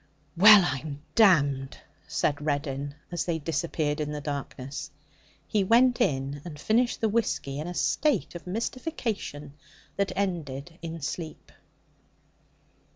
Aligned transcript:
'Well, 0.35 0.63
I'm 0.65 1.03
damned, 1.13 1.77
said 2.07 2.43
Reddin 2.43 2.95
as 3.11 3.25
they 3.25 3.37
disappeared 3.37 3.99
in 4.01 4.11
the 4.11 4.19
darkness. 4.19 4.89
He 5.47 5.63
went 5.63 6.01
in 6.01 6.41
and 6.43 6.59
finished 6.59 7.01
the 7.01 7.07
whisky 7.09 7.59
in 7.59 7.67
a 7.67 7.75
state 7.75 8.33
of 8.33 8.47
mystification 8.47 9.53
that 9.97 10.11
ended 10.15 10.79
in 10.81 11.01
sleep. 11.03 11.51